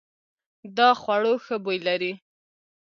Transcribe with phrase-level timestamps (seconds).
[0.77, 2.13] دا خوړو ښه بوی لري.